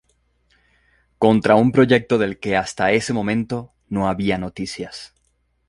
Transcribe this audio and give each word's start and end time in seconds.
contra 1.19 1.53
un 1.53 1.69
proyecto 1.71 2.17
del 2.17 2.39
que 2.39 2.57
hasta 2.57 2.91
ese 2.91 3.13
momento 3.13 3.71
no 3.87 4.09
había 4.09 4.39
noticias 4.39 5.13